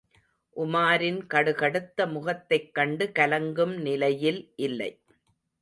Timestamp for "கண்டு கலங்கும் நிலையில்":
2.73-4.41